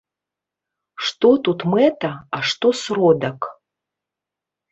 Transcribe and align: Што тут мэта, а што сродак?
Што 1.07 1.29
тут 1.47 1.59
мэта, 1.73 2.09
а 2.37 2.41
што 2.51 2.67
сродак? 2.83 3.39